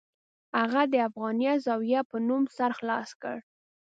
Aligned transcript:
هغه 0.59 0.81
د 0.93 0.95
افغانیه 1.09 1.53
زاویه 1.65 2.01
په 2.09 2.17
نوم 2.27 2.43
سر 2.55 2.71
خلاص 2.79 3.09
کړ. 3.21 3.37